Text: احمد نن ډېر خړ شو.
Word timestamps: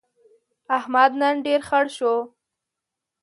احمد 0.77 1.11
نن 1.21 1.35
ډېر 1.45 1.61
خړ 1.67 1.85
شو. 1.97 2.13